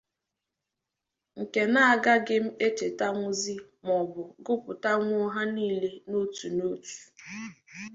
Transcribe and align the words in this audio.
nke 1.41 1.61
na 1.73 1.81
agaghị 1.93 2.35
m 2.45 2.47
echetanwuzị 2.67 3.55
maọbụ 3.85 4.21
gụpụtanwuo 4.45 5.25
ha 5.35 5.41
niile 5.53 5.91
n'ótù 6.09 6.47
n'ótù. 6.57 6.95